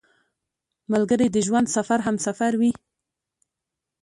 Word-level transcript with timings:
ملګری 0.91 1.27
د 1.31 1.37
ژوند 1.47 1.67
سفر 1.75 1.99
همسفر 2.07 2.51
وي 2.59 2.71